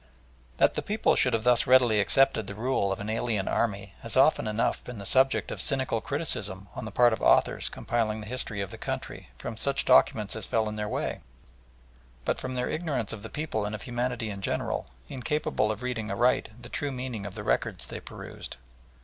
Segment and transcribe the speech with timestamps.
[0.57, 4.17] That the people should have thus readily accepted the rule of an alien army has
[4.17, 8.25] often enough been the subject of cynical criticism on the part of authors compiling the
[8.27, 11.19] history of the country from such documents as fell in their way,
[12.25, 16.09] but from their ignorance of the people and of humanity in general, incapable of reading
[16.09, 18.57] aright the true meaning of the records they perused.